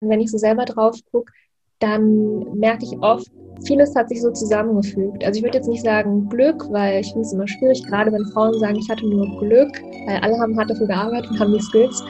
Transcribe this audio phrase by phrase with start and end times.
[0.00, 1.32] wenn ich so selber drauf gucke,
[1.78, 3.30] dann merke ich oft,
[3.64, 5.24] vieles hat sich so zusammengefügt.
[5.24, 8.24] Also ich würde jetzt nicht sagen Glück, weil ich finde es immer schwierig, gerade wenn
[8.32, 11.60] Frauen sagen, ich hatte nur Glück, weil alle haben hart dafür gearbeitet und haben die
[11.60, 12.02] Skills.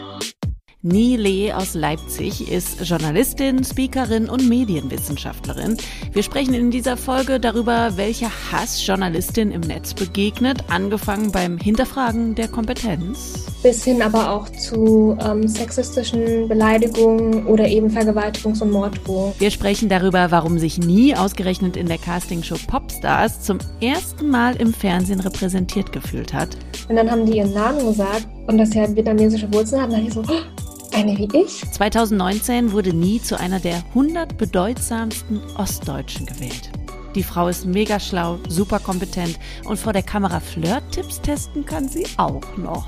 [0.82, 5.76] Nie Lee aus Leipzig ist Journalistin, Speakerin und Medienwissenschaftlerin.
[6.14, 12.34] Wir sprechen in dieser Folge darüber, welcher Hass Journalistin im Netz begegnet, angefangen beim Hinterfragen
[12.34, 13.44] der Kompetenz.
[13.62, 19.34] Bis hin aber auch zu ähm, sexistischen Beleidigungen oder eben Vergewaltigungs- und Morddrohungen.
[19.38, 24.72] Wir sprechen darüber, warum sich nie ausgerechnet in der Castingshow Popstars zum ersten Mal im
[24.72, 26.56] Fernsehen repräsentiert gefühlt hat.
[26.88, 30.06] Und dann haben die ihren Namen gesagt und dass sie halt vietnamesische Wurzeln hatten, dann
[30.06, 30.59] ich so, oh,
[30.94, 31.62] eine wie ich?
[31.70, 36.70] 2019 wurde Nie zu einer der 100 bedeutsamsten Ostdeutschen gewählt.
[37.14, 42.06] Die Frau ist mega schlau, super kompetent und vor der Kamera Flirt-Tipps testen kann sie
[42.16, 42.86] auch noch.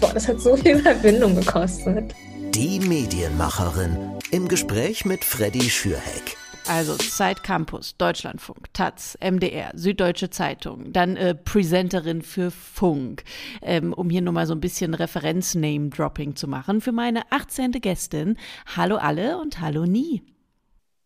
[0.00, 2.14] Boah, das hat so viel Verbindung gekostet.
[2.54, 3.96] Die Medienmacherin
[4.30, 6.36] im Gespräch mit Freddy Schürheck.
[6.68, 13.24] Also Zeit Campus, Deutschlandfunk, Taz, MDR, Süddeutsche Zeitung, dann äh, Presenterin für Funk,
[13.62, 17.72] ähm, um hier nur mal so ein bisschen Referenz-Name-Dropping zu machen für meine 18.
[17.72, 18.36] Gästin.
[18.76, 20.22] Hallo alle und hallo Nie.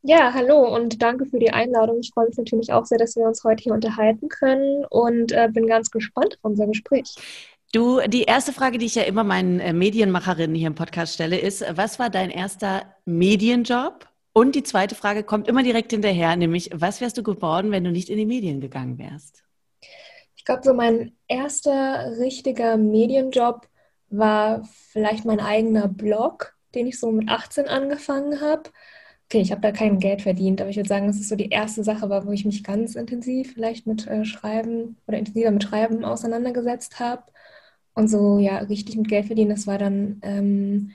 [0.02, 2.00] Ja, hallo und danke für die Einladung.
[2.00, 5.48] Ich freue mich natürlich auch sehr, dass wir uns heute hier unterhalten können und äh,
[5.48, 7.14] bin ganz gespannt auf unser Gespräch.
[7.72, 11.38] Du, die erste Frage, die ich ja immer meinen äh, Medienmacherinnen hier im Podcast stelle,
[11.38, 14.11] ist, was war dein erster Medienjob?
[14.32, 17.90] Und die zweite Frage kommt immer direkt hinterher, nämlich, was wärst du geworden, wenn du
[17.90, 19.44] nicht in die Medien gegangen wärst?
[20.36, 23.68] Ich glaube, so mein erster richtiger Medienjob
[24.08, 28.70] war vielleicht mein eigener Blog, den ich so mit 18 angefangen habe.
[29.26, 31.84] Okay, ich habe da kein Geld verdient, aber ich würde sagen, es so die erste
[31.84, 37.00] Sache wo ich mich ganz intensiv vielleicht mit äh, Schreiben oder intensiver mit Schreiben auseinandergesetzt
[37.00, 37.22] habe.
[37.94, 40.92] Und so, ja, richtig mit Geld verdienen, das war dann ähm,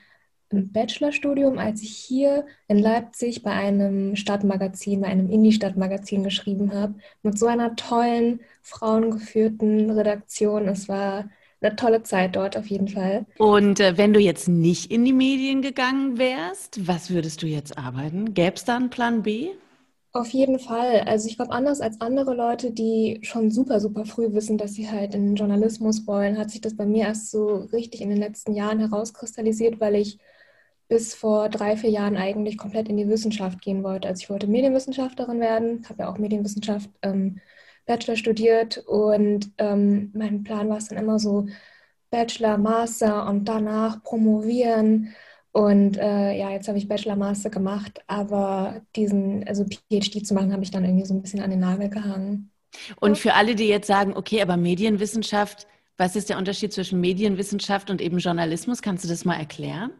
[0.51, 6.95] im Bachelorstudium, als ich hier in Leipzig bei einem Stadtmagazin, bei einem Indie-Stadtmagazin geschrieben habe,
[7.21, 10.67] mit so einer tollen, frauengeführten Redaktion.
[10.67, 11.29] Es war
[11.61, 13.25] eine tolle Zeit dort auf jeden Fall.
[13.37, 17.77] Und äh, wenn du jetzt nicht in die Medien gegangen wärst, was würdest du jetzt
[17.77, 18.33] arbeiten?
[18.33, 19.49] Gäbe es da einen Plan B?
[20.13, 21.01] Auf jeden Fall.
[21.01, 24.89] Also ich glaube, anders als andere Leute, die schon super, super früh wissen, dass sie
[24.89, 28.17] halt in den Journalismus wollen, hat sich das bei mir erst so richtig in den
[28.17, 30.17] letzten Jahren herauskristallisiert, weil ich
[30.87, 34.07] bis vor drei, vier Jahren eigentlich komplett in die Wissenschaft gehen wollte.
[34.07, 37.39] Also ich wollte Medienwissenschaftlerin werden, habe ja auch Medienwissenschaft ähm,
[37.85, 41.47] Bachelor studiert und ähm, mein Plan war es dann immer so
[42.09, 45.13] Bachelor, Master und danach promovieren.
[45.51, 50.53] Und äh, ja, jetzt habe ich Bachelor, Master gemacht, aber diesen, also PhD zu machen,
[50.53, 52.51] habe ich dann irgendwie so ein bisschen an den Nagel gehangen.
[52.99, 57.89] Und für alle, die jetzt sagen, okay, aber Medienwissenschaft, was ist der Unterschied zwischen Medienwissenschaft
[57.89, 58.81] und eben Journalismus?
[58.81, 59.91] Kannst du das mal erklären?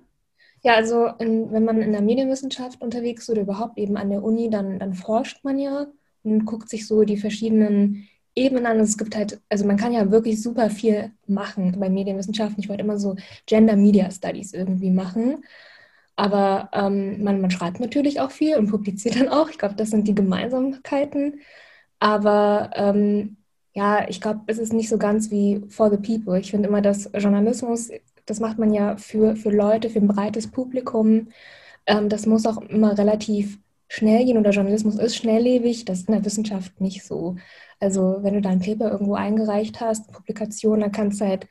[0.63, 4.23] Ja, also in, wenn man in der Medienwissenschaft unterwegs ist oder überhaupt eben an der
[4.23, 5.88] Uni, dann, dann forscht man ja
[6.23, 8.79] und guckt sich so die verschiedenen Ebenen an.
[8.79, 12.62] Es gibt halt, also man kann ja wirklich super viel machen bei Medienwissenschaften.
[12.62, 13.16] Ich wollte immer so
[13.46, 15.44] Gender Media Studies irgendwie machen.
[16.16, 19.50] Aber ähm, man, man schreibt natürlich auch viel und publiziert dann auch.
[19.50, 21.41] Ich glaube, das sind die Gemeinsamkeiten.
[22.00, 23.38] Aber ähm,
[23.73, 26.40] ja, ich glaube, es ist nicht so ganz wie For the People.
[26.40, 27.90] Ich finde immer, dass Journalismus
[28.28, 31.30] das macht man ja für, für Leute, für ein breites Publikum.
[31.88, 35.86] Ähm, das muss auch immer relativ schnell gehen oder Journalismus ist schnelllebig.
[35.86, 37.38] Das ist in der Wissenschaft nicht so.
[37.80, 41.48] Also wenn du dein Paper irgendwo eingereicht hast, Publikation, dann kannst du halt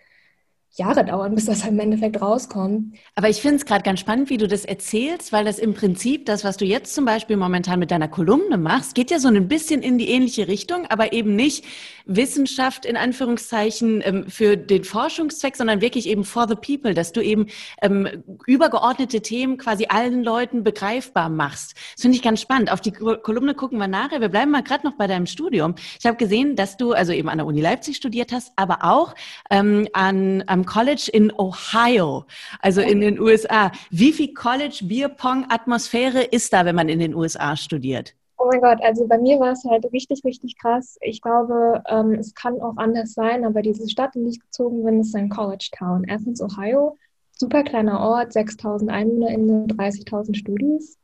[0.77, 2.97] Jahre dauern, bis das im Endeffekt rauskommt.
[3.15, 6.27] Aber ich finde es gerade ganz spannend, wie du das erzählst, weil das im Prinzip,
[6.27, 9.49] das, was du jetzt zum Beispiel momentan mit deiner Kolumne machst, geht ja so ein
[9.49, 11.65] bisschen in die ähnliche Richtung, aber eben nicht
[12.05, 17.23] Wissenschaft in Anführungszeichen ähm, für den Forschungszweck, sondern wirklich eben for the people, dass du
[17.23, 17.47] eben
[17.81, 21.75] ähm, übergeordnete Themen quasi allen Leuten begreifbar machst.
[21.95, 22.71] Das finde ich ganz spannend.
[22.71, 24.21] Auf die Kolumne gucken wir nachher.
[24.21, 25.75] Wir bleiben mal gerade noch bei deinem Studium.
[25.99, 29.15] Ich habe gesehen, dass du also eben an der Uni Leipzig studiert hast, aber auch
[29.51, 32.25] ähm, an, am College in Ohio,
[32.61, 33.73] also in den USA.
[33.91, 38.15] Wie viel College Bierpong Atmosphäre ist da, wenn man in den USA studiert?
[38.39, 40.99] Oh mein Gott, also bei mir war es halt richtig, richtig krass.
[41.01, 44.85] Ich glaube, ähm, es kann auch anders sein, aber diese Stadt, in die ich gezogen
[44.85, 46.05] bin, ist ein College Town.
[46.05, 46.97] Erstens Ohio,
[47.33, 50.99] super kleiner Ort, 6000 EinwohnerInnen, 30.000 Studis.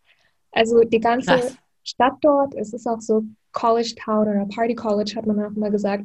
[0.53, 1.57] Also die ganze krass.
[1.85, 5.71] Stadt dort, es ist auch so College Town oder Party College, hat man auch immer
[5.71, 6.05] gesagt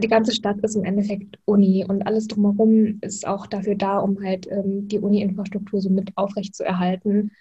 [0.00, 4.22] die ganze Stadt ist im Endeffekt Uni und alles drumherum ist auch dafür da, um
[4.22, 7.32] halt ähm, die Uni-Infrastruktur so mit aufrecht zu erhalten.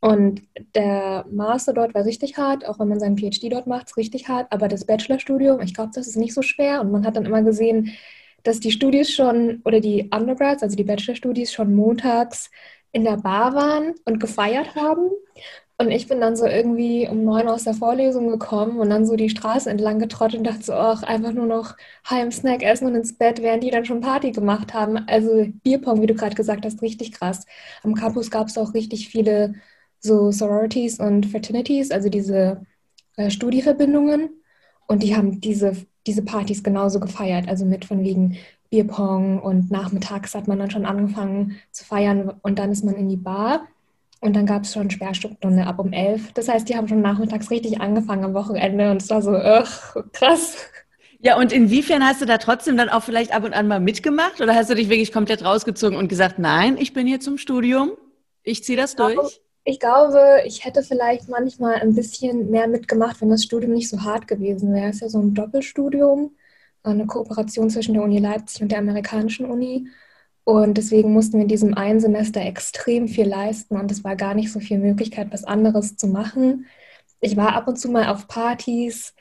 [0.00, 0.42] Und
[0.74, 4.28] der Master dort war richtig hart, auch wenn man seinen PhD dort macht, ist richtig
[4.28, 4.50] hart.
[4.50, 6.80] Aber das Bachelorstudium, ich glaube, das ist nicht so schwer.
[6.80, 7.92] Und man hat dann immer gesehen,
[8.42, 12.50] dass die Studis schon oder die Undergrads, also die Bachelorstudies, schon montags
[12.90, 15.10] in der Bar waren und gefeiert haben.
[15.82, 19.16] Und ich bin dann so irgendwie um neun aus der Vorlesung gekommen und dann so
[19.16, 21.76] die Straße entlang getrottet und dachte so, ach, einfach nur noch
[22.08, 24.96] heim Snack essen und ins Bett, während die dann schon Party gemacht haben.
[25.08, 27.46] Also Bierpong, wie du gerade gesagt hast, richtig krass.
[27.82, 29.54] Am Campus gab es auch richtig viele
[29.98, 32.64] so Sororities und Fraternities, also diese
[33.16, 34.30] äh, Studieverbindungen.
[34.86, 35.76] Und die haben diese,
[36.06, 38.36] diese Partys genauso gefeiert, also mit von wegen
[38.70, 43.08] Bierpong und nachmittags hat man dann schon angefangen zu feiern und dann ist man in
[43.08, 43.66] die Bar
[44.22, 46.32] und dann gab es schon Sperrstunde ab um elf.
[46.32, 49.96] Das heißt, die haben schon nachmittags richtig angefangen am Wochenende und es war so, ach,
[50.12, 50.56] krass.
[51.18, 54.40] Ja, und inwiefern hast du da trotzdem dann auch vielleicht ab und an mal mitgemacht
[54.40, 57.90] oder hast du dich wirklich komplett rausgezogen und gesagt, nein, ich bin hier zum Studium,
[58.44, 59.40] ich ziehe das durch?
[59.64, 64.02] Ich glaube, ich hätte vielleicht manchmal ein bisschen mehr mitgemacht, wenn das Studium nicht so
[64.02, 64.88] hart gewesen wäre.
[64.88, 66.36] Es ist ja so ein Doppelstudium,
[66.84, 69.88] eine Kooperation zwischen der Uni Leipzig und der amerikanischen Uni.
[70.44, 74.34] Und deswegen mussten wir in diesem einen Semester extrem viel leisten und es war gar
[74.34, 76.66] nicht so viel Möglichkeit, was anderes zu machen.
[77.20, 79.14] Ich war ab und zu mal auf Partys,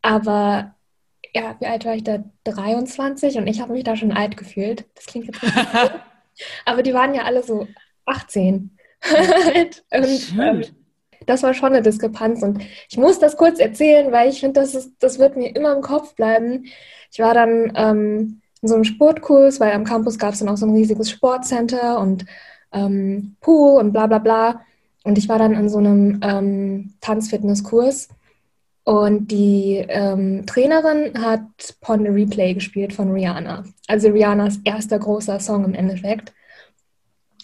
[0.00, 0.74] aber
[1.34, 2.24] ja, wie alt war ich da?
[2.44, 4.86] 23 und ich habe mich da schon alt gefühlt.
[4.94, 5.90] Das klingt jetzt nicht so.
[6.64, 7.68] aber die waren ja alle so
[8.06, 8.76] 18.
[9.92, 10.64] und ähm,
[11.26, 14.90] das war schon eine Diskrepanz und ich muss das kurz erzählen, weil ich finde, das,
[14.98, 16.64] das wird mir immer im Kopf bleiben.
[17.10, 20.56] Ich war dann ähm, in so einem Sportkurs, weil am Campus gab es dann auch
[20.56, 22.24] so ein riesiges Sportcenter und
[22.72, 24.62] ähm, Pool und bla bla bla.
[25.04, 28.08] Und ich war dann in so einem ähm, Tanzfitnesskurs
[28.84, 31.42] und die ähm, Trainerin hat
[31.80, 33.64] Pon Replay gespielt von Rihanna.
[33.88, 36.32] Also Rihannas erster großer Song im Endeffekt.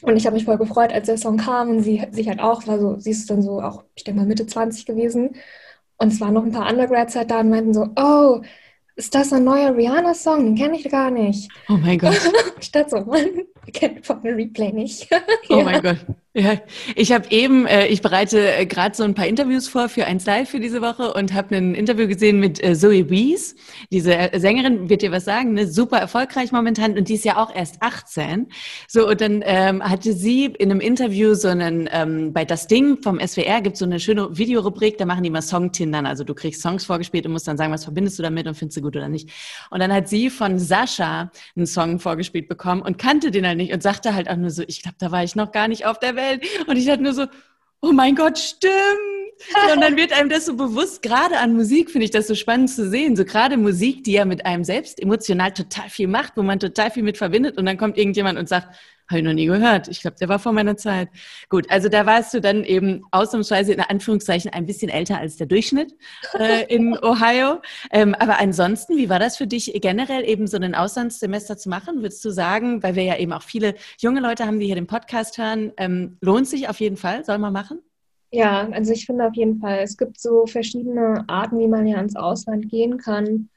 [0.03, 2.67] Und ich habe mich voll gefreut, als der Song kam und sie sich halt auch,
[2.69, 5.35] war so, sie ist dann so auch, ich denke mal Mitte 20 gewesen.
[5.97, 8.41] Und es waren noch ein paar Undergrads halt da und meinten so, oh,
[8.99, 10.45] ist das ein neuer Rihanna-Song?
[10.45, 11.49] Den kenne ich gar nicht.
[11.69, 12.19] Oh mein Gott.
[12.61, 13.27] Statt so, man
[13.73, 15.09] kennt von Replay nicht.
[15.49, 15.99] oh mein Gott.
[16.39, 16.61] Ja,
[16.95, 20.25] ich habe eben, äh, ich bereite äh, gerade so ein paar Interviews vor für eins
[20.25, 23.57] Live für diese Woche und habe ein Interview gesehen mit äh, Zoe Wees.
[23.91, 25.67] Diese äh, Sängerin wird dir was sagen, ne?
[25.67, 28.47] super erfolgreich momentan und die ist ja auch erst 18.
[28.87, 33.03] So und dann ähm, hatte sie in einem Interview so einen ähm, bei das Ding
[33.03, 36.63] vom SWR gibt so eine schöne Videorubrik, da machen die mal Songtindern, also du kriegst
[36.63, 39.09] Songs vorgespielt und musst dann sagen, was verbindest du damit und findest du gut oder
[39.09, 39.29] nicht.
[39.71, 43.73] Und dann hat sie von Sascha einen Song vorgespielt bekommen und kannte den halt nicht
[43.73, 45.99] und sagte halt auch nur so, ich glaube, da war ich noch gar nicht auf
[45.99, 46.45] der Welt Welt.
[46.67, 47.27] Und ich dachte nur so,
[47.81, 48.75] oh mein Gott, stimmt.
[49.73, 52.71] und dann wird einem das so bewusst, gerade an Musik finde ich das so spannend
[52.71, 53.17] zu sehen.
[53.17, 56.91] So gerade Musik, die ja mit einem selbst emotional total viel macht, wo man total
[56.91, 58.77] viel mit verbindet und dann kommt irgendjemand und sagt,
[59.09, 59.89] habe ich noch nie gehört.
[59.89, 61.09] Ich glaube, der war vor meiner Zeit.
[61.49, 65.47] Gut, also da warst du dann eben ausnahmsweise in Anführungszeichen ein bisschen älter als der
[65.47, 65.95] Durchschnitt
[66.39, 67.61] äh, in Ohio.
[67.91, 72.03] Ähm, aber ansonsten, wie war das für dich generell eben so ein Auslandssemester zu machen?
[72.03, 74.87] Würdest du sagen, weil wir ja eben auch viele junge Leute haben, die hier den
[74.87, 77.25] Podcast hören, ähm, lohnt sich auf jeden Fall?
[77.25, 77.81] Soll man machen?
[78.31, 81.99] Ja, also ich finde auf jeden Fall, es gibt so verschiedene Arten, wie man ja
[81.99, 83.49] ins Ausland gehen kann.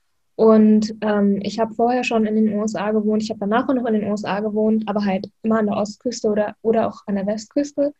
[0.41, 3.85] Und ähm, ich habe vorher schon in den USA gewohnt, ich habe danach auch noch
[3.85, 7.27] in den USA gewohnt, aber halt immer an der Ostküste oder, oder auch an der
[7.27, 7.93] Westküste,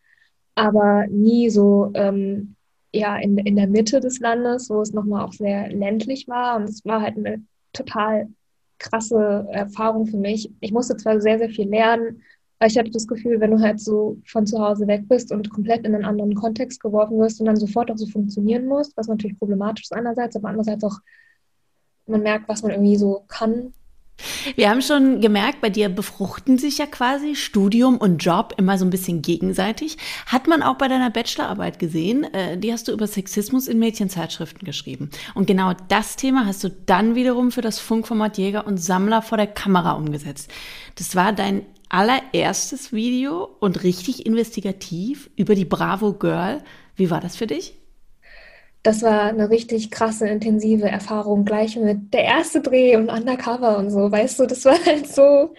[0.56, 2.56] aber nie so ähm,
[2.92, 6.56] ja, in, in der Mitte des Landes, wo es nochmal auch sehr ländlich war.
[6.56, 8.26] Und es war halt eine total
[8.80, 10.50] krasse Erfahrung für mich.
[10.58, 12.22] Ich musste zwar sehr, sehr viel lernen,
[12.58, 15.48] aber ich hatte das Gefühl, wenn du halt so von zu Hause weg bist und
[15.48, 19.06] komplett in einen anderen Kontext geworfen wirst und dann sofort auch so funktionieren musst, was
[19.06, 20.98] natürlich problematisch ist einerseits, aber andererseits auch
[22.06, 23.72] man merkt, was man irgendwie so kann.
[24.54, 28.84] Wir haben schon gemerkt, bei dir befruchten sich ja quasi Studium und Job immer so
[28.84, 29.96] ein bisschen gegenseitig.
[30.26, 34.64] Hat man auch bei deiner Bachelorarbeit gesehen, äh, die hast du über Sexismus in Mädchenzeitschriften
[34.64, 35.10] geschrieben.
[35.34, 39.38] Und genau das Thema hast du dann wiederum für das Funkformat Jäger und Sammler vor
[39.38, 40.50] der Kamera umgesetzt.
[40.96, 46.62] Das war dein allererstes Video und richtig investigativ über die Bravo Girl.
[46.96, 47.74] Wie war das für dich?
[48.82, 53.90] Das war eine richtig krasse, intensive Erfahrung, gleich mit der erste Dreh und Undercover und
[53.90, 55.54] so, weißt du, das war halt so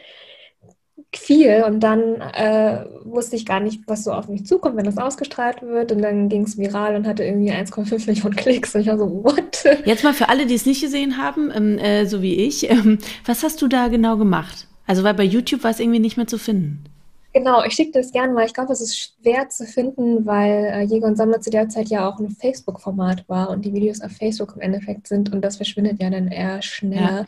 [1.15, 4.97] viel und dann äh, wusste ich gar nicht, was so auf mich zukommt, wenn das
[4.97, 8.87] ausgestrahlt wird und dann ging es viral und hatte irgendwie 1,5 Millionen Klicks und ich
[8.87, 9.63] war so, what?
[9.85, 12.97] Jetzt mal für alle, die es nicht gesehen haben, ähm, äh, so wie ich, ähm,
[13.25, 14.67] was hast du da genau gemacht?
[14.85, 16.83] Also weil bei YouTube war es irgendwie nicht mehr zu finden.
[17.33, 18.45] Genau, ich schicke das gerne mal.
[18.45, 21.89] Ich glaube, es ist schwer zu finden, weil äh, Jäger und Sammler zu der Zeit
[21.89, 25.57] ja auch ein Facebook-Format war und die Videos auf Facebook im Endeffekt sind und das
[25.57, 27.21] verschwindet ja dann eher schneller.
[27.21, 27.25] Ja.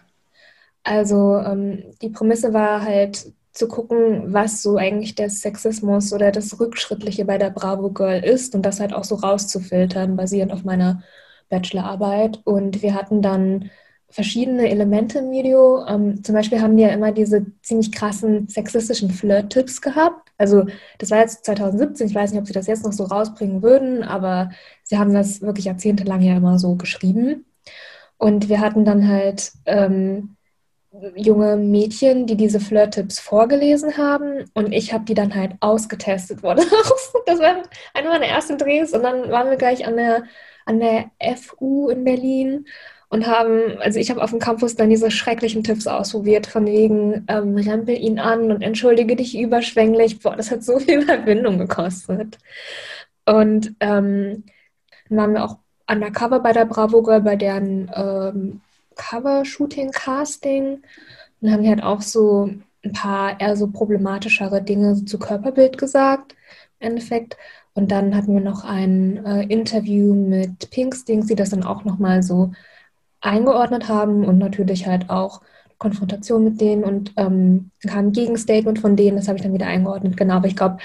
[0.83, 6.59] Also ähm, die Prämisse war halt zu gucken, was so eigentlich der Sexismus oder das
[6.59, 11.01] Rückschrittliche bei der Bravo Girl ist und das halt auch so rauszufiltern, basierend auf meiner
[11.49, 12.41] Bachelorarbeit.
[12.43, 13.71] Und wir hatten dann
[14.15, 15.85] verschiedene Elemente im Video.
[15.85, 20.31] Ähm, zum Beispiel haben die ja immer diese ziemlich krassen sexistischen Flirt-Tipps gehabt.
[20.37, 20.65] Also
[20.99, 24.03] das war jetzt 2017, ich weiß nicht, ob sie das jetzt noch so rausbringen würden,
[24.03, 24.51] aber
[24.83, 27.45] sie haben das wirklich jahrzehntelang ja immer so geschrieben.
[28.17, 30.37] Und wir hatten dann halt ähm,
[31.17, 36.63] junge Mädchen, die diese Flirt-Tipps vorgelesen haben und ich habe die dann halt ausgetestet worden.
[37.25, 40.23] das war einer meiner ersten Drehs und dann waren wir gleich an der,
[40.65, 42.65] an der FU in Berlin
[43.09, 47.25] und haben, also ich habe auf dem Campus dann diese schrecklichen Tipps ausprobiert, von wegen
[47.27, 50.19] ähm, rempel ihn an und entschuldige dich überschwänglich.
[50.19, 52.37] Boah, das hat so viel Überwindung gekostet.
[53.25, 54.43] Und ähm,
[55.09, 55.57] dann waren wir auch
[55.89, 58.61] undercover bei der Bravo Girl, bei deren ähm,
[58.95, 60.81] Cover-Shooting-Casting
[61.41, 62.49] und haben die halt auch so
[62.83, 66.35] ein paar eher so problematischere Dinge zu Körperbild gesagt,
[66.79, 67.37] im Endeffekt.
[67.73, 72.23] Und dann hatten wir noch ein äh, Interview mit Pinkstings, die das dann auch nochmal
[72.23, 72.51] so
[73.25, 75.41] eingeordnet haben und natürlich halt auch
[75.77, 79.67] Konfrontation mit denen und ähm, kam ein Gegenstatement von denen, das habe ich dann wieder
[79.67, 80.15] eingeordnet.
[80.15, 80.77] Genau, aber ich glaube,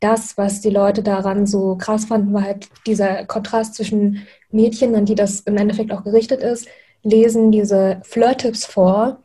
[0.00, 5.04] das, was die Leute daran so krass fanden, war halt dieser Kontrast zwischen Mädchen, an
[5.04, 6.68] die das im Endeffekt auch gerichtet ist,
[7.02, 9.18] lesen diese Flirt-Tipps vor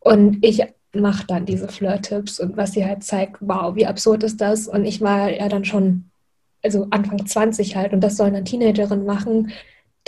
[0.00, 0.64] und ich
[0.94, 4.66] mache dann diese Flirt-Tipps und was sie halt zeigt, wow, wie absurd ist das?
[4.66, 6.10] Und ich war ja dann schon,
[6.62, 9.52] also Anfang 20 halt und das sollen dann Teenagerinnen machen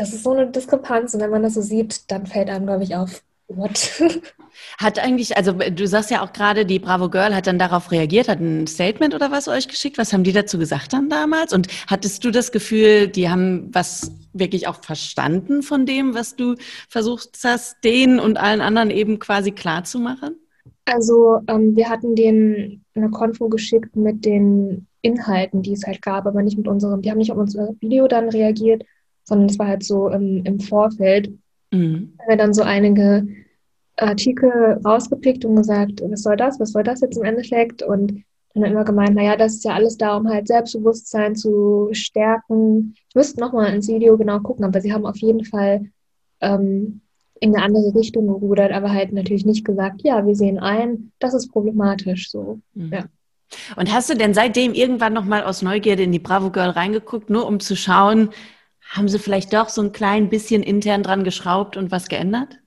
[0.01, 2.85] das ist so eine Diskrepanz und wenn man das so sieht, dann fällt einem, glaube
[2.85, 4.01] ich, auf, what?
[4.79, 8.29] Hat eigentlich, also du sagst ja auch gerade, die Bravo Girl hat dann darauf reagiert,
[8.29, 9.97] hat ein Statement oder was euch geschickt.
[9.97, 11.53] Was haben die dazu gesagt dann damals?
[11.53, 16.57] Und hattest du das Gefühl, die haben was wirklich auch verstanden von dem, was du
[16.89, 20.37] versucht hast, denen und allen anderen eben quasi klar zu machen?
[20.85, 26.27] Also ähm, wir hatten denen eine Konfo geschickt mit den Inhalten, die es halt gab,
[26.27, 27.03] aber nicht mit unserem.
[27.03, 28.83] Die haben nicht auf unser Video dann reagiert,
[29.31, 31.33] sondern es war halt so im, im Vorfeld.
[31.71, 32.15] Mhm.
[32.19, 33.27] Haben wir dann so einige
[33.97, 37.83] Artikel rausgepickt und gesagt, was soll das, was soll das jetzt im Endeffekt?
[37.83, 42.95] Und dann immer gemeint, naja, das ist ja alles da, um halt Selbstbewusstsein zu stärken.
[43.09, 45.87] Ich müsste nochmal ins Video genau gucken, aber sie haben auf jeden Fall
[46.41, 47.01] ähm,
[47.41, 51.33] in eine andere Richtung gerudert, aber halt natürlich nicht gesagt, ja, wir sehen ein, das
[51.33, 52.59] ist problematisch so.
[52.75, 52.93] Mhm.
[52.93, 53.05] Ja.
[53.77, 57.47] Und hast du denn seitdem irgendwann nochmal aus Neugierde in die Bravo Girl reingeguckt, nur
[57.47, 58.31] um zu schauen,
[58.91, 62.59] haben Sie vielleicht doch so ein klein bisschen intern dran geschraubt und was geändert?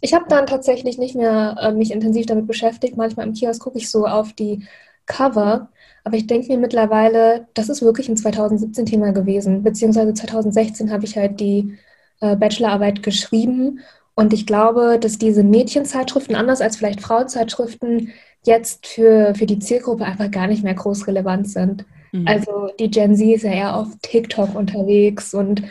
[0.00, 2.96] Ich habe dann tatsächlich nicht mehr äh, mich intensiv damit beschäftigt.
[2.96, 4.66] Manchmal im Kiosk gucke ich so auf die
[5.06, 5.68] Cover,
[6.04, 9.62] aber ich denke mir mittlerweile, das ist wirklich ein 2017-Thema gewesen.
[9.62, 11.78] Beziehungsweise 2016 habe ich halt die
[12.20, 13.80] äh, Bachelorarbeit geschrieben
[14.14, 18.12] und ich glaube, dass diese Mädchenzeitschriften, anders als vielleicht Frauenzeitschriften,
[18.44, 21.84] jetzt für, für die Zielgruppe einfach gar nicht mehr groß relevant sind.
[22.12, 22.28] Mhm.
[22.28, 25.62] Also die Gen Z ist ja eher auf TikTok unterwegs und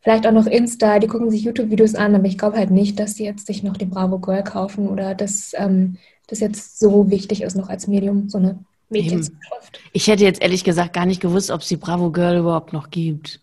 [0.00, 3.14] vielleicht auch noch Insta, die gucken sich YouTube-Videos an, aber ich glaube halt nicht, dass
[3.14, 7.42] die jetzt sich noch die Bravo Girl kaufen oder dass ähm, das jetzt so wichtig
[7.42, 9.80] ist noch als Medium, so eine Medienzeitschrift.
[9.92, 12.90] Ich hätte jetzt ehrlich gesagt gar nicht gewusst, ob es die Bravo Girl überhaupt noch
[12.90, 13.40] gibt.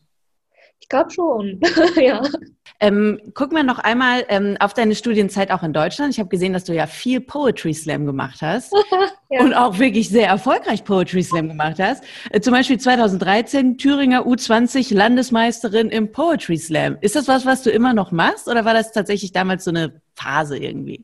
[0.88, 1.60] Ich glaube schon,
[2.02, 2.22] ja.
[2.80, 6.14] Ähm, gucken wir noch einmal ähm, auf deine Studienzeit auch in Deutschland.
[6.14, 8.72] Ich habe gesehen, dass du ja viel Poetry Slam gemacht hast
[9.30, 9.42] ja.
[9.42, 12.06] und auch wirklich sehr erfolgreich Poetry Slam gemacht hast.
[12.30, 16.98] Äh, zum Beispiel 2013 Thüringer U20 Landesmeisterin im Poetry Slam.
[17.02, 20.00] Ist das was, was du immer noch machst oder war das tatsächlich damals so eine
[20.16, 21.04] Phase irgendwie?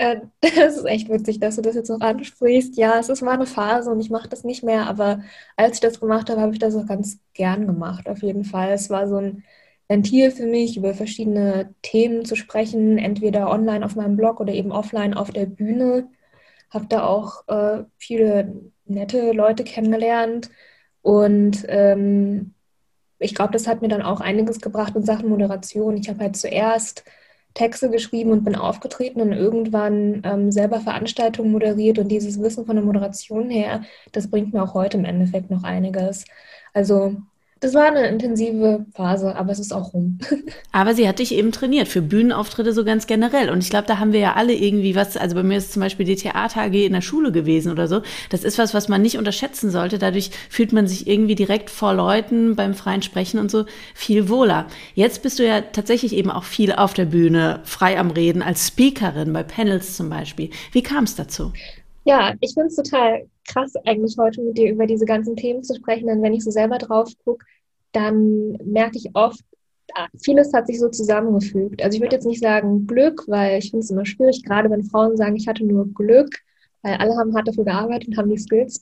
[0.00, 2.76] Äh, das ist echt witzig, dass du das jetzt noch ansprichst.
[2.76, 5.22] Ja, es ist mal eine Phase und ich mache das nicht mehr, aber
[5.56, 8.70] als ich das gemacht habe, habe ich das auch ganz gern gemacht, auf jeden Fall.
[8.72, 9.44] Es war so ein
[9.88, 14.72] Ventil für mich, über verschiedene Themen zu sprechen, entweder online auf meinem Blog oder eben
[14.72, 16.08] offline auf der Bühne.
[16.70, 18.54] Habe da auch äh, viele
[18.86, 20.50] nette Leute kennengelernt
[21.02, 22.54] und ähm,
[23.18, 25.96] ich glaube, das hat mir dann auch einiges gebracht in Sachen Moderation.
[25.96, 27.04] Ich habe halt zuerst
[27.54, 32.76] Texte geschrieben und bin aufgetreten und irgendwann ähm, selber Veranstaltungen moderiert und dieses Wissen von
[32.76, 36.24] der Moderation her, das bringt mir auch heute im Endeffekt noch einiges.
[36.72, 37.16] Also
[37.60, 40.18] das war eine intensive Phase, aber es ist auch rum.
[40.72, 43.50] Aber sie hat dich eben trainiert für Bühnenauftritte so ganz generell.
[43.50, 45.80] Und ich glaube, da haben wir ja alle irgendwie was, also bei mir ist zum
[45.80, 48.00] Beispiel die Theater AG in der Schule gewesen oder so.
[48.30, 49.98] Das ist was, was man nicht unterschätzen sollte.
[49.98, 54.66] Dadurch fühlt man sich irgendwie direkt vor Leuten beim freien Sprechen und so viel wohler.
[54.94, 58.68] Jetzt bist du ja tatsächlich eben auch viel auf der Bühne, frei am Reden, als
[58.68, 60.48] Speakerin bei Panels zum Beispiel.
[60.72, 61.52] Wie kam es dazu?
[62.04, 65.74] Ja, ich finde es total krass, eigentlich heute mit dir über diese ganzen Themen zu
[65.74, 67.44] sprechen, denn wenn ich so selber drauf gucke,
[67.92, 69.40] dann merke ich oft,
[69.94, 71.82] ah, vieles hat sich so zusammengefügt.
[71.82, 74.84] Also ich würde jetzt nicht sagen Glück, weil ich finde es immer schwierig, gerade wenn
[74.84, 76.38] Frauen sagen, ich hatte nur Glück,
[76.82, 78.80] weil alle haben hart dafür gearbeitet und haben die Skills.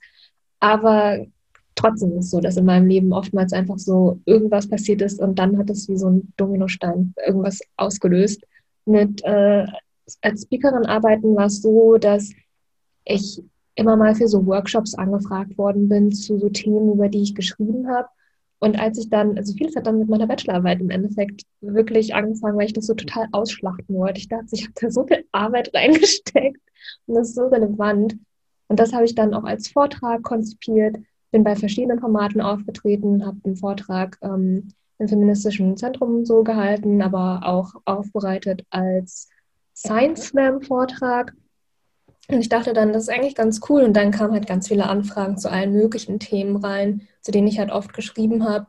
[0.61, 1.25] Aber
[1.75, 5.39] trotzdem ist es so, dass in meinem Leben oftmals einfach so irgendwas passiert ist und
[5.39, 8.43] dann hat es wie so ein Dominostein irgendwas ausgelöst.
[8.85, 9.67] mit äh,
[10.23, 12.31] als Speakerin arbeiten war es so, dass
[13.05, 13.43] ich
[13.79, 17.89] immer mal für so Workshops angefragt worden bin zu so Themen, über die ich geschrieben
[17.89, 18.09] habe.
[18.59, 22.59] Und als ich dann, also vieles hat dann mit meiner Bachelorarbeit im Endeffekt wirklich angefangen,
[22.59, 24.19] weil ich das so total ausschlachten wollte.
[24.19, 26.61] Ich dachte, ich habe da so viel Arbeit reingesteckt
[27.07, 28.17] und das ist so relevant.
[28.67, 30.97] Und das habe ich dann auch als Vortrag konzipiert,
[31.31, 37.43] bin bei verschiedenen Formaten aufgetreten, habe einen Vortrag ähm, im feministischen Zentrum so gehalten, aber
[37.45, 39.29] auch aufbereitet als
[39.75, 41.33] Science Slam Vortrag.
[42.31, 43.83] Und ich dachte dann, das ist eigentlich ganz cool.
[43.83, 47.59] Und dann kamen halt ganz viele Anfragen zu allen möglichen Themen rein, zu denen ich
[47.59, 48.67] halt oft geschrieben habe.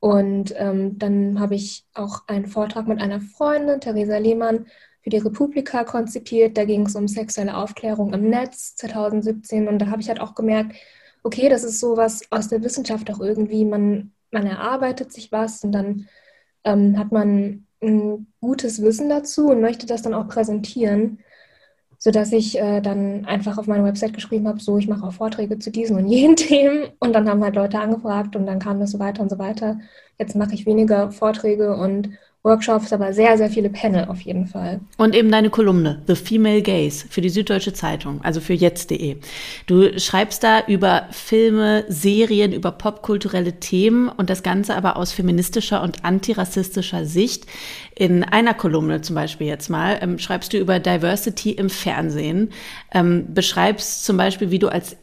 [0.00, 4.66] Und ähm, dann habe ich auch einen Vortrag mit einer Freundin, Theresa Lehmann,
[5.02, 6.56] für die Republika konzipiert.
[6.56, 9.68] Da ging es um sexuelle Aufklärung im Netz 2017.
[9.68, 10.74] Und da habe ich halt auch gemerkt,
[11.22, 13.64] okay, das ist sowas aus der Wissenschaft auch irgendwie.
[13.64, 16.08] Man, man erarbeitet sich was und dann
[16.64, 21.20] ähm, hat man ein gutes Wissen dazu und möchte das dann auch präsentieren,
[22.00, 25.58] sodass ich äh, dann einfach auf meine Website geschrieben habe, so, ich mache auch Vorträge
[25.60, 28.92] zu diesen und jenen Themen und dann haben halt Leute angefragt und dann kam das
[28.92, 29.78] so weiter und so weiter.
[30.18, 32.10] Jetzt mache ich weniger Vorträge und
[32.42, 34.80] Workshops, aber sehr, sehr viele Panel auf jeden Fall.
[34.96, 39.18] Und eben deine Kolumne, The Female Gaze, für die Süddeutsche Zeitung, also für jetzt.de.
[39.66, 45.82] Du schreibst da über Filme, Serien, über popkulturelle Themen und das Ganze aber aus feministischer
[45.82, 47.44] und antirassistischer Sicht.
[47.94, 52.52] In einer Kolumne zum Beispiel jetzt mal ähm, schreibst du über Diversity im Fernsehen,
[52.92, 54.96] ähm, beschreibst zum Beispiel, wie du als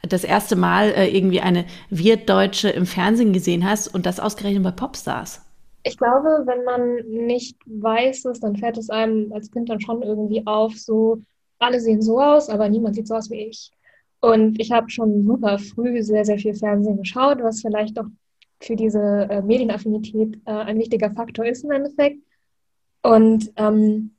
[0.00, 4.70] das erste Mal äh, irgendwie eine Wirtdeutsche im Fernsehen gesehen hast und das ausgerechnet bei
[4.70, 5.42] Popstars.
[5.88, 10.02] Ich glaube, wenn man nicht weiß es, dann fällt es einem als Kind dann schon
[10.02, 11.22] irgendwie auf, so
[11.58, 13.70] alle sehen so aus, aber niemand sieht so aus wie ich.
[14.20, 18.06] Und ich habe schon super früh sehr, sehr viel Fernsehen geschaut, was vielleicht auch
[18.60, 22.18] für diese äh, Medienaffinität äh, ein wichtiger Faktor ist im Endeffekt.
[23.02, 24.10] Und ähm,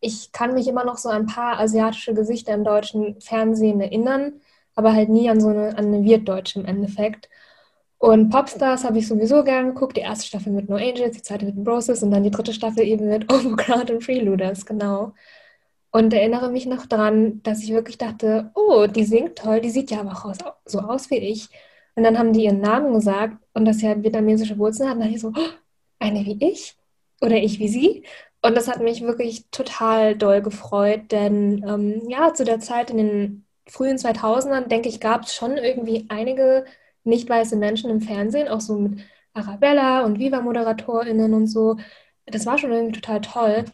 [0.00, 4.40] ich kann mich immer noch so ein paar asiatische Gesichter im deutschen Fernsehen erinnern,
[4.74, 7.30] aber halt nie an so eine, an eine Wirtdeutsche im Endeffekt.
[8.06, 9.96] Und Popstars habe ich sowieso gern geguckt.
[9.96, 12.84] Die erste Staffel mit No Angels, die zweite mit Broses und dann die dritte Staffel
[12.84, 15.12] eben mit Overcrowd und Freeloaders, genau.
[15.90, 19.90] Und erinnere mich noch daran, dass ich wirklich dachte, oh, die singt toll, die sieht
[19.90, 20.32] ja aber auch
[20.66, 21.48] so aus wie ich.
[21.96, 25.00] Und dann haben die ihren Namen gesagt und dass sie halt vietnamesische Wurzeln hatten.
[25.00, 25.50] Da dachte ich so, oh,
[25.98, 26.76] eine wie ich
[27.20, 28.04] oder ich wie sie.
[28.40, 32.98] Und das hat mich wirklich total doll gefreut, denn ähm, ja, zu der Zeit in
[32.98, 36.66] den frühen 2000ern, denke ich, gab es schon irgendwie einige
[37.06, 39.00] nicht weiße Menschen im Fernsehen, auch so mit
[39.34, 41.76] Arabella und Viva-ModeratorInnen und so.
[42.26, 43.64] Das war schon irgendwie total toll.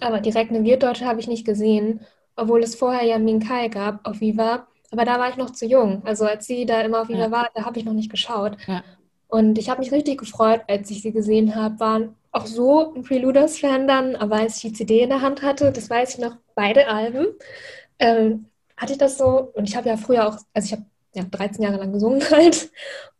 [0.00, 2.00] Aber direkt eine Wirtdeutsche habe ich nicht gesehen,
[2.36, 4.66] obwohl es vorher ja Min Kai gab auf Viva.
[4.90, 6.02] Aber da war ich noch zu jung.
[6.04, 7.30] Also als sie da immer auf Viva ja.
[7.30, 8.56] war, da habe ich noch nicht geschaut.
[8.66, 8.82] Ja.
[9.28, 11.80] Und ich habe mich richtig gefreut, als ich sie gesehen habe.
[11.80, 15.72] Waren auch so ein Preluders-Fan dann, aber als ich die CD in der Hand hatte,
[15.72, 17.26] das weiß ich noch, beide Alben,
[17.98, 19.50] ähm, hatte ich das so.
[19.54, 22.70] Und ich habe ja früher auch, also ich habe ja, 13 Jahre lang gesungen halt.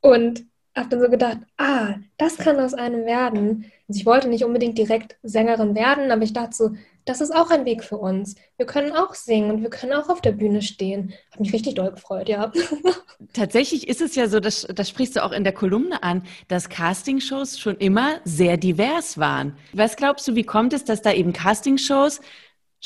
[0.00, 0.44] Und
[0.76, 3.70] habe dann so gedacht, ah, das kann aus einem werden.
[3.88, 6.70] Also ich wollte nicht unbedingt direkt Sängerin werden, aber ich dachte so,
[7.04, 8.34] das ist auch ein Weg für uns.
[8.56, 11.12] Wir können auch singen und wir können auch auf der Bühne stehen.
[11.32, 12.50] Habe mich richtig doll gefreut, ja.
[13.34, 16.70] Tatsächlich ist es ja so, das, das sprichst du auch in der Kolumne an, dass
[16.70, 19.56] Castingshows schon immer sehr divers waren.
[19.74, 22.20] Was glaubst du, wie kommt es, dass da eben Castingshows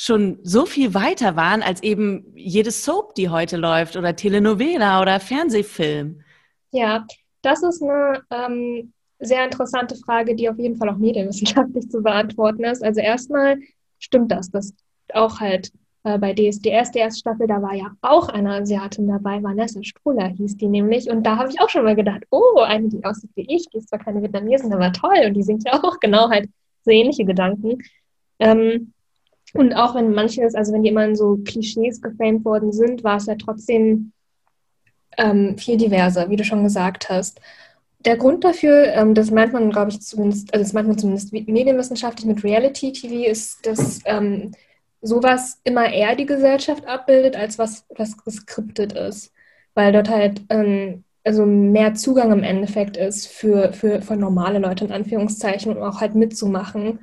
[0.00, 5.18] schon so viel weiter waren als eben jede Soap, die heute läuft oder Telenovela oder
[5.18, 6.22] Fernsehfilm?
[6.70, 7.04] Ja,
[7.42, 12.62] das ist eine ähm, sehr interessante Frage, die auf jeden Fall auch medienwissenschaftlich zu beantworten
[12.62, 12.80] ist.
[12.84, 13.58] Also erstmal
[13.98, 14.72] stimmt das, dass
[15.14, 15.72] auch halt
[16.04, 20.28] äh, bei DSDS, die erste Staffel, da war ja auch eine Asiatin dabei, Vanessa Struller
[20.28, 21.10] hieß die nämlich.
[21.10, 23.78] Und da habe ich auch schon mal gedacht, oh, eine, die aussieht wie ich, die
[23.78, 25.24] ist zwar keine Vietnamesin, aber toll.
[25.26, 26.48] Und die singt ja auch genau halt
[26.84, 27.78] so ähnliche Gedanken.
[28.38, 28.92] Ähm,
[29.54, 33.16] und auch wenn manches, also wenn die immer in so Klischees geframed worden sind, war
[33.16, 34.12] es ja trotzdem
[35.16, 37.40] ähm, viel diverser, wie du schon gesagt hast.
[38.00, 41.32] Der Grund dafür, ähm, das meint man, glaube ich, zumindest, also das meint man zumindest
[41.32, 44.52] medienwissenschaftlich mit Reality TV, ist, dass ähm,
[45.00, 49.32] sowas immer eher die Gesellschaft abbildet, als was, was geskriptet ist.
[49.74, 54.86] Weil dort halt ähm, also mehr Zugang im Endeffekt ist für, für, für normale Leute
[54.86, 57.00] in Anführungszeichen und auch halt mitzumachen.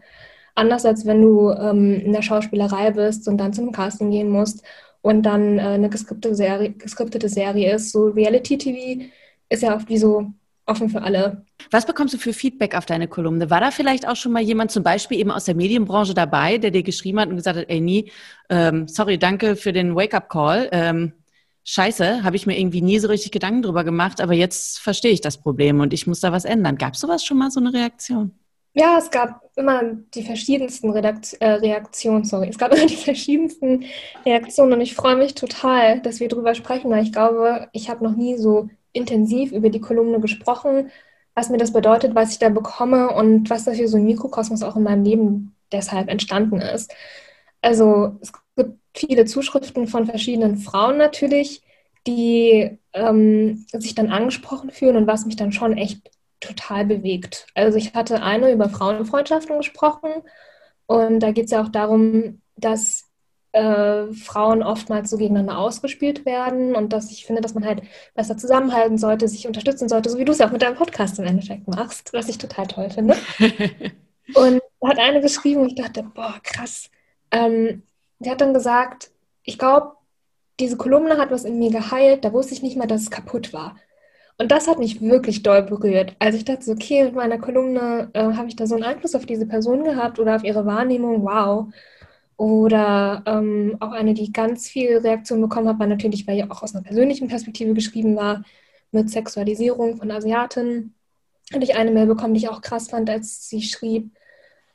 [0.56, 4.64] Anders als wenn du ähm, in der Schauspielerei bist und dann zum Casting gehen musst
[5.02, 7.92] und dann äh, eine geskriptete Serie, geskriptete Serie ist.
[7.92, 9.04] So Reality-TV
[9.50, 10.32] ist ja oft wie so
[10.66, 11.46] offen für alle.
[11.72, 13.50] Was bekommst du für Feedback auf deine Kolumne?
[13.50, 16.72] War da vielleicht auch schon mal jemand zum Beispiel eben aus der Medienbranche dabei, der
[16.72, 18.12] dir geschrieben hat und gesagt hat, ey nie,
[18.50, 20.70] ähm, sorry, danke für den Wake-up-Call.
[20.72, 21.14] Ähm,
[21.66, 25.22] scheiße, habe ich mir irgendwie nie so richtig Gedanken drüber gemacht, aber jetzt verstehe ich
[25.22, 26.78] das Problem und ich muss da was ändern.
[26.78, 28.32] Gab es sowas schon mal, so eine Reaktion?
[28.76, 29.84] Ja, es gab immer
[30.14, 33.86] die verschiedensten Redakt äh, Reaktionen, sorry, es gab immer die verschiedensten
[34.26, 38.04] Reaktionen und ich freue mich total, dass wir darüber sprechen, weil ich glaube, ich habe
[38.04, 40.92] noch nie so intensiv über die Kolumne gesprochen,
[41.36, 44.76] was mir das bedeutet, was ich da bekomme und was dafür so ein Mikrokosmos auch
[44.76, 46.94] in meinem Leben deshalb entstanden ist.
[47.62, 51.62] Also es gibt viele Zuschriften von verschiedenen Frauen natürlich,
[52.08, 56.10] die ähm, sich dann angesprochen fühlen und was mich dann schon echt
[56.40, 57.48] total bewegt.
[57.56, 60.12] Also ich hatte eine über Frauenfreundschaften gesprochen
[60.86, 63.10] und da geht es ja auch darum, dass
[63.56, 67.82] äh, Frauen oftmals so gegeneinander ausgespielt werden und dass ich finde, dass man halt
[68.14, 71.18] besser zusammenhalten sollte, sich unterstützen sollte, so wie du es ja auch mit deinem Podcast
[71.20, 73.16] im Endeffekt machst, was ich total toll finde.
[74.36, 76.90] und da hat eine geschrieben und ich dachte, boah, krass.
[77.32, 77.84] Ähm,
[78.20, 79.12] die hat dann gesagt,
[79.44, 79.94] ich glaube,
[80.60, 83.54] diese Kolumne hat was in mir geheilt, da wusste ich nicht mal, dass es kaputt
[83.54, 83.78] war.
[84.38, 86.16] Und das hat mich wirklich doll berührt.
[86.20, 89.16] Also ich dachte so, okay, mit meiner Kolumne äh, habe ich da so einen Einfluss
[89.16, 91.68] auf diese Person gehabt oder auf ihre Wahrnehmung, wow.
[92.38, 96.64] Oder ähm, auch eine, die ganz viel Reaktion bekommen hat, war natürlich, weil ja auch
[96.64, 98.44] aus einer persönlichen Perspektive geschrieben war,
[98.92, 100.94] mit Sexualisierung von Asiaten.
[101.54, 104.12] Hatte ich eine Mail bekommen, die ich auch krass fand, als sie schrieb.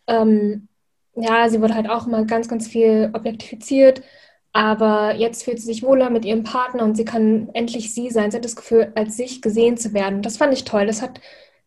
[0.06, 0.68] Ähm,
[1.14, 4.02] ja, sie wurde halt auch immer ganz, ganz viel objektifiziert
[4.52, 8.30] aber jetzt fühlt sie sich wohler mit ihrem Partner und sie kann endlich sie sein.
[8.30, 10.22] Sie hat das Gefühl, als sich gesehen zu werden.
[10.22, 10.86] Das fand ich toll.
[10.86, 11.20] Das hat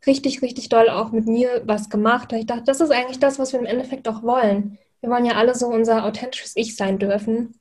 [0.06, 2.34] richtig, richtig doll auch mit mir was gemacht.
[2.34, 4.78] Ich dachte, das ist eigentlich das, was wir im Endeffekt auch wollen.
[5.00, 7.56] Wir wollen ja alle so unser authentisches Ich sein dürfen.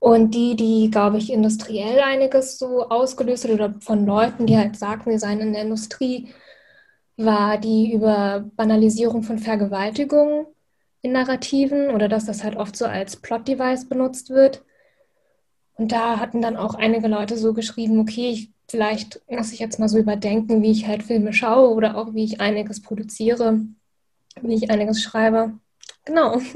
[0.00, 4.76] Und die, die, glaube ich, industriell einiges so ausgelöst hat oder von Leuten, die halt
[4.76, 6.32] sagten, wir seien in der Industrie,
[7.16, 10.46] war die über Banalisierung von Vergewaltigung
[11.02, 14.64] in Narrativen oder dass das halt oft so als Plot-Device benutzt wird.
[15.74, 19.78] Und da hatten dann auch einige Leute so geschrieben, okay, ich, vielleicht muss ich jetzt
[19.78, 23.60] mal so überdenken, wie ich halt Filme schaue oder auch wie ich einiges produziere,
[24.42, 25.58] wie ich einiges schreibe.
[26.04, 26.40] Genau.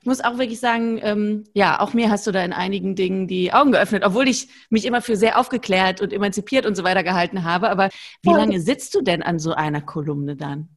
[0.00, 3.26] Ich muss auch wirklich sagen, ähm, ja, auch mir hast du da in einigen Dingen
[3.26, 7.02] die Augen geöffnet, obwohl ich mich immer für sehr aufgeklärt und emanzipiert und so weiter
[7.02, 7.68] gehalten habe.
[7.68, 7.88] Aber
[8.22, 10.68] wie lange sitzt du denn an so einer Kolumne dann?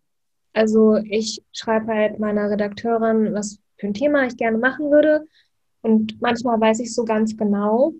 [0.55, 5.27] Also ich schreibe halt meiner Redakteurin, was für ein Thema ich gerne machen würde.
[5.81, 7.93] Und manchmal weiß ich so ganz genau.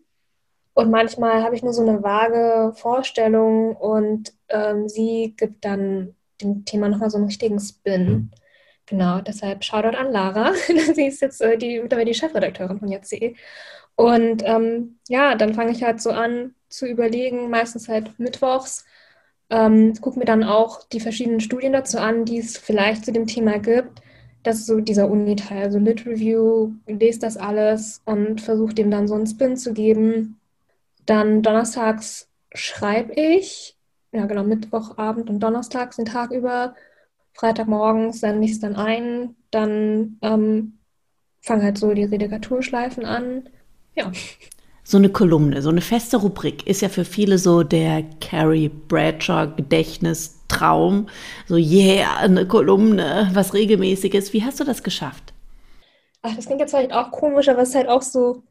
[0.74, 6.66] Und manchmal habe ich nur so eine vage Vorstellung und ähm, sie gibt dann dem
[6.66, 8.32] Thema nochmal so einen richtigen Spin.
[8.86, 10.54] Genau, deshalb Shoutout an Lara.
[10.94, 13.36] sie ist jetzt äh, die, mittlerweile die Chefredakteurin von jetzt.de.
[13.96, 18.86] Und ähm, ja, dann fange ich halt so an zu überlegen, meistens halt mittwochs,
[19.50, 23.28] ähm, gucke mir dann auch die verschiedenen Studien dazu an, die es vielleicht zu dem
[23.28, 24.02] Thema gibt.
[24.44, 29.08] Das ist so dieser Uni-Teil, also Lit Review, lese das alles und versuche dem dann
[29.08, 30.40] so einen Spin zu geben.
[31.06, 33.76] Dann donnerstags schreibe ich,
[34.12, 36.76] ja genau, Mittwochabend und donnerstags den Tag über.
[37.34, 40.78] Freitagmorgens sende ich es dann ein, dann ähm,
[41.42, 43.50] fange halt so die Redikaturschleifen an.
[43.96, 44.12] Ja
[44.88, 49.48] so eine Kolumne, so eine feste Rubrik ist ja für viele so der Carrie Bradshaw
[49.48, 51.10] Gedächtnistraum.
[51.48, 54.32] So, yeah, eine Kolumne, was regelmäßiges.
[54.32, 55.34] Wie hast du das geschafft?
[56.22, 58.44] Ach, das klingt jetzt vielleicht auch komisch, aber es ist halt auch so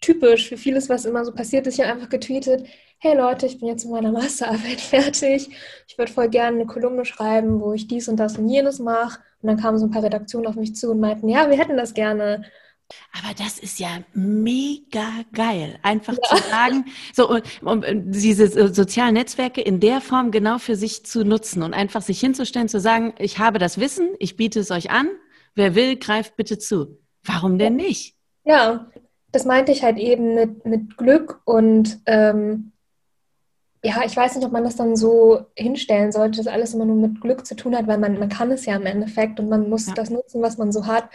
[0.00, 1.78] typisch für vieles, was immer so passiert ist.
[1.78, 2.66] Ich habe einfach getweetet,
[2.98, 5.48] hey Leute, ich bin jetzt mit meiner Masterarbeit fertig.
[5.86, 9.20] Ich würde voll gerne eine Kolumne schreiben, wo ich dies und das und jenes mache.
[9.40, 11.76] Und dann kamen so ein paar Redaktionen auf mich zu und meinten, ja, wir hätten
[11.76, 12.42] das gerne.
[13.12, 16.36] Aber das ist ja mega geil, einfach ja.
[16.36, 21.24] zu sagen, so und, und, diese sozialen Netzwerke in der Form genau für sich zu
[21.24, 24.90] nutzen und einfach sich hinzustellen, zu sagen, ich habe das Wissen, ich biete es euch
[24.90, 25.08] an,
[25.54, 26.98] wer will, greift bitte zu.
[27.24, 28.14] Warum denn nicht?
[28.44, 28.86] Ja,
[29.32, 32.72] das meinte ich halt eben mit, mit Glück und ähm,
[33.82, 36.96] ja, ich weiß nicht, ob man das dann so hinstellen sollte, dass alles immer nur
[36.96, 39.68] mit Glück zu tun hat, weil man, man kann es ja im Endeffekt und man
[39.68, 39.94] muss ja.
[39.94, 41.08] das nutzen, was man so hat.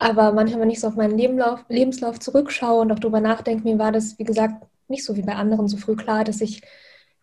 [0.00, 3.78] Aber manchmal, wenn ich so auf meinen Lebenlauf, Lebenslauf zurückschaue und auch darüber nachdenke, mir
[3.78, 4.54] war das, wie gesagt,
[4.88, 6.62] nicht so wie bei anderen so früh klar, dass ich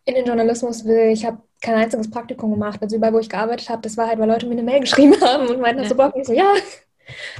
[0.05, 1.09] in den Journalismus will.
[1.11, 2.79] Ich habe kein einziges Praktikum gemacht.
[2.81, 5.19] Also überall, wo ich gearbeitet habe, das war halt, weil Leute mir eine Mail geschrieben
[5.21, 5.89] haben und meinten ja.
[5.89, 6.13] so Bock.
[6.15, 6.53] Ich so, ja,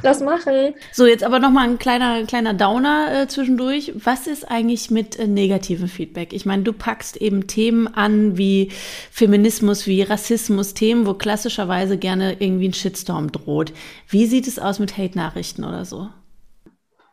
[0.02, 0.74] lass machen.
[0.92, 3.94] So, jetzt aber nochmal ein kleiner, kleiner Downer äh, zwischendurch.
[3.96, 6.34] Was ist eigentlich mit äh, negativem Feedback?
[6.34, 8.72] Ich meine, du packst eben Themen an wie
[9.12, 13.74] Feminismus, wie Rassismus, Themen, wo klassischerweise gerne irgendwie ein Shitstorm droht.
[14.08, 16.10] Wie sieht es aus mit Hate-Nachrichten oder so?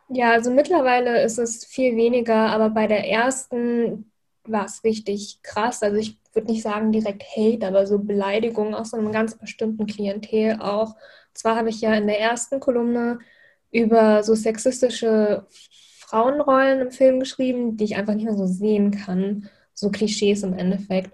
[0.09, 4.11] Ja, also mittlerweile ist es viel weniger, aber bei der ersten
[4.43, 5.81] war es richtig krass.
[5.81, 10.59] Also ich würde nicht sagen direkt Hate, aber so Beleidigungen aus einem ganz bestimmten Klientel
[10.59, 10.95] auch
[11.37, 13.19] zwar habe ich ja in der ersten Kolumne
[13.71, 15.45] über so sexistische
[15.99, 19.49] Frauenrollen im Film geschrieben, die ich einfach nicht mehr so sehen kann.
[19.73, 21.11] So Klischees im Endeffekt.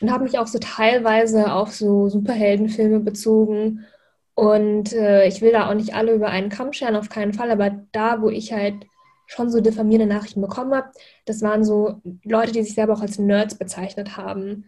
[0.00, 3.86] und habe mich auch so teilweise auf so Superheldenfilme bezogen.
[4.34, 7.50] Und äh, ich will da auch nicht alle über einen Kamm scheren, auf keinen Fall,
[7.50, 8.86] aber da, wo ich halt
[9.26, 10.90] schon so diffamierende Nachrichten bekommen habe,
[11.26, 14.64] das waren so Leute, die sich selber auch als Nerds bezeichnet haben.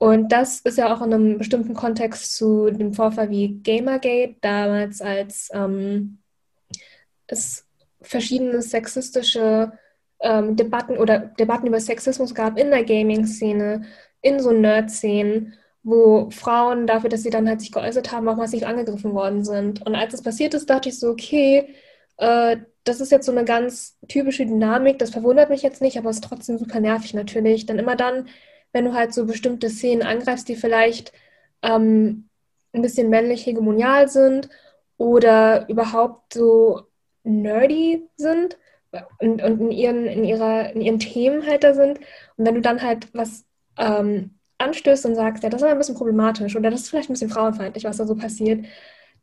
[0.00, 5.02] Und das ist ja auch in einem bestimmten Kontext zu dem Vorfall wie Gamergate, damals
[5.02, 6.16] als ähm,
[7.26, 7.66] es
[8.00, 9.72] verschiedene sexistische
[10.20, 13.82] ähm, Debatten oder Debatten über Sexismus gab in der Gaming-Szene,
[14.22, 18.62] in so Nerd-Szenen, wo Frauen dafür, dass sie dann halt sich geäußert haben, auch massiv
[18.64, 19.84] angegriffen worden sind.
[19.86, 21.74] Und als es passiert ist, dachte ich so, okay,
[22.16, 26.08] äh, das ist jetzt so eine ganz typische Dynamik, das verwundert mich jetzt nicht, aber
[26.08, 27.66] es ist trotzdem super nervig natürlich.
[27.66, 28.28] Denn immer dann,
[28.72, 31.12] wenn du halt so bestimmte Szenen angreifst, die vielleicht
[31.62, 32.28] ähm,
[32.72, 34.48] ein bisschen männlich hegemonial sind
[34.96, 36.82] oder überhaupt so
[37.24, 38.58] nerdy sind
[39.18, 41.98] und, und in, ihren, in, ihrer, in ihren Themen halt da sind.
[42.36, 43.44] Und wenn du dann halt was
[43.78, 47.14] ähm, anstößt und sagst, ja, das ist ein bisschen problematisch oder das ist vielleicht ein
[47.14, 48.66] bisschen frauenfeindlich, was da so passiert,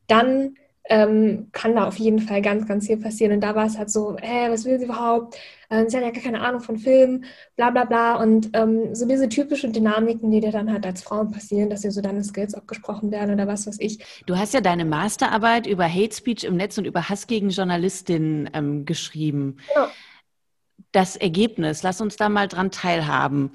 [0.07, 0.55] dann
[0.89, 3.33] ähm, kann da auf jeden Fall ganz, ganz viel passieren.
[3.33, 5.37] Und da war es halt so, hä, was will sie überhaupt?
[5.69, 8.15] Ähm, sie hat ja gar keine Ahnung von Filmen, bla bla bla.
[8.15, 11.91] Und ähm, so diese typischen Dynamiken, die dir dann halt als Frauen passieren, dass dir
[11.91, 13.99] so deine Skills abgesprochen werden oder was weiß ich.
[14.25, 18.49] Du hast ja deine Masterarbeit über Hate Speech im Netz und über Hass gegen Journalistinnen
[18.53, 19.57] ähm, geschrieben.
[19.73, 19.87] Genau.
[20.93, 23.51] Das Ergebnis, lass uns da mal dran teilhaben.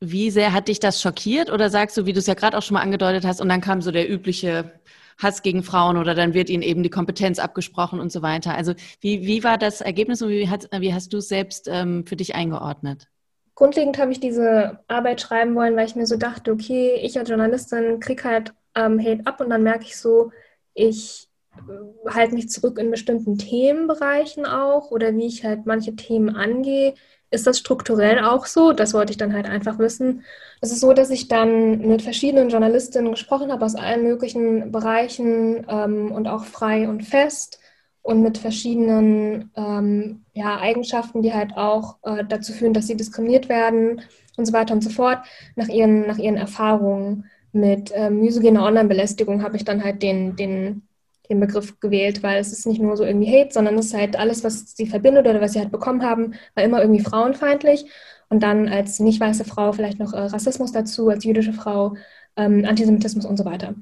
[0.00, 2.62] Wie sehr hat dich das schockiert oder sagst du, wie du es ja gerade auch
[2.62, 4.78] schon mal angedeutet hast, und dann kam so der übliche
[5.18, 8.54] Hass gegen Frauen oder dann wird ihnen eben die Kompetenz abgesprochen und so weiter.
[8.54, 12.06] Also wie, wie war das Ergebnis und wie, hat, wie hast du es selbst ähm,
[12.06, 13.08] für dich eingeordnet?
[13.54, 17.28] Grundlegend habe ich diese Arbeit schreiben wollen, weil ich mir so dachte, okay, ich als
[17.28, 20.30] Journalistin kriege halt ähm, Hate ab und dann merke ich so,
[20.74, 26.36] ich äh, halte mich zurück in bestimmten Themenbereichen auch oder wie ich halt manche Themen
[26.36, 26.94] angehe.
[27.30, 28.72] Ist das strukturell auch so?
[28.72, 30.24] Das wollte ich dann halt einfach wissen.
[30.60, 35.66] Es ist so, dass ich dann mit verschiedenen Journalistinnen gesprochen habe aus allen möglichen Bereichen
[35.68, 37.60] ähm, und auch frei und fest
[38.02, 43.50] und mit verschiedenen ähm, ja, Eigenschaften, die halt auch äh, dazu führen, dass sie diskriminiert
[43.50, 44.00] werden
[44.38, 45.18] und so weiter und so fort,
[45.56, 47.26] nach ihren, nach ihren Erfahrungen.
[47.52, 50.87] Mit äh, mysogener Online-Belästigung habe ich dann halt den, den
[51.30, 54.16] den Begriff gewählt, weil es ist nicht nur so irgendwie Hate, sondern es ist halt
[54.16, 57.86] alles, was sie verbindet oder was sie halt bekommen haben, war immer irgendwie frauenfeindlich.
[58.30, 61.94] Und dann als nicht weiße Frau vielleicht noch äh, Rassismus dazu, als jüdische Frau
[62.36, 63.74] ähm, Antisemitismus und so weiter.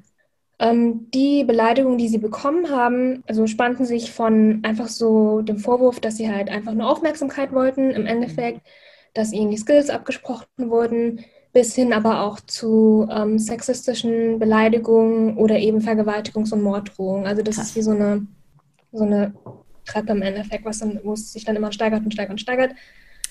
[0.59, 5.99] Ähm, die Beleidigungen, die sie bekommen haben, also spannten sich von einfach so dem Vorwurf,
[5.99, 8.61] dass sie halt einfach nur Aufmerksamkeit wollten, im Endeffekt,
[9.13, 11.23] dass ihnen die Skills abgesprochen wurden,
[11.57, 17.25] bis hin aber auch zu ähm, sexistischen Beleidigungen oder eben Vergewaltigungs- und Morddrohungen.
[17.25, 17.69] Also das Krass.
[17.69, 18.27] ist wie so eine,
[18.91, 19.33] so eine
[19.83, 22.75] Treppe im Endeffekt, was dann, wo es sich dann immer steigert und steigert und steigert.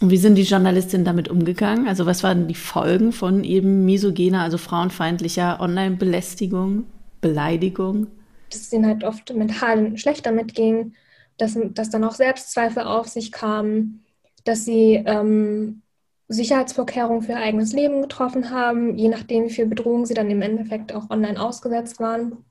[0.00, 1.86] Und wie sind die Journalistinnen damit umgegangen?
[1.86, 6.82] Also was waren die Folgen von eben misogener, also frauenfeindlicher Online-Belästigung,
[7.20, 8.08] Beleidigung?
[8.50, 10.94] Dass es ihnen halt oft mental schlecht damit ging,
[11.38, 14.02] dass, dass dann auch Selbstzweifel auf sich kamen,
[14.42, 15.82] dass sie ähm,
[16.28, 20.42] Sicherheitsvorkehrungen für ihr eigenes Leben getroffen haben, je nachdem, wie viel Bedrohung sie dann im
[20.42, 22.44] Endeffekt auch online ausgesetzt waren.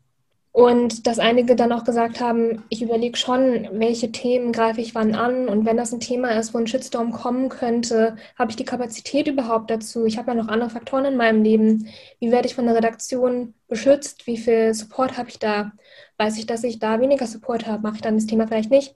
[0.56, 5.14] Und dass einige dann auch gesagt haben, ich überlege schon, welche Themen greife ich wann
[5.14, 5.50] an.
[5.50, 9.28] Und wenn das ein Thema ist, wo ein Shitstorm kommen könnte, habe ich die Kapazität
[9.28, 10.06] überhaupt dazu?
[10.06, 11.90] Ich habe ja noch andere Faktoren in meinem Leben.
[12.22, 14.28] Wie werde ich von der Redaktion beschützt?
[14.28, 15.74] Wie viel Support habe ich da?
[16.18, 17.84] Weiß ich, dass ich da weniger Support habe?
[17.84, 18.96] Mache ich dann das Thema vielleicht nicht?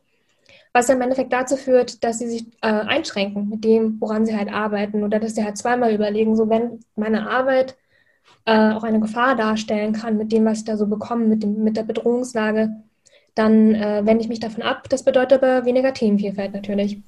[0.74, 4.38] Was dann im Endeffekt dazu führt, dass sie sich äh, einschränken mit dem, woran sie
[4.38, 7.76] halt arbeiten oder dass sie halt zweimal überlegen, so wenn meine Arbeit
[8.46, 11.64] äh, auch eine Gefahr darstellen kann mit dem, was ich da so bekomme, mit, dem,
[11.64, 12.70] mit der Bedrohungslage,
[13.36, 14.90] dann äh, wende ich mich davon ab.
[14.90, 17.02] Das bedeutet aber weniger Themenvielfalt natürlich.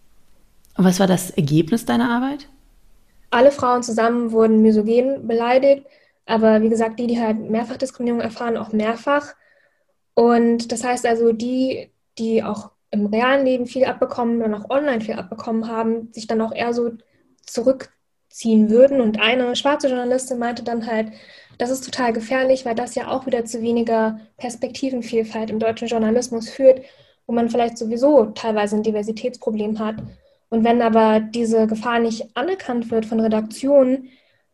[0.77, 2.47] Und was war das Ergebnis deiner Arbeit?
[3.29, 5.85] Alle Frauen zusammen wurden misogen beleidigt,
[6.25, 9.35] aber wie gesagt, die, die halt Mehrfachdiskriminierung erfahren, auch mehrfach.
[10.13, 15.01] Und das heißt also, die, die auch im realen Leben viel abbekommen und auch online
[15.01, 16.91] viel abbekommen haben, sich dann auch eher so
[17.45, 19.01] zurückziehen würden.
[19.01, 21.11] Und eine schwarze Journalistin meinte dann halt,
[21.57, 26.49] das ist total gefährlich, weil das ja auch wieder zu weniger Perspektivenvielfalt im deutschen Journalismus
[26.49, 26.81] führt,
[27.27, 29.95] wo man vielleicht sowieso teilweise ein Diversitätsproblem hat.
[30.49, 34.09] Und wenn aber diese Gefahr nicht anerkannt wird von Redaktionen,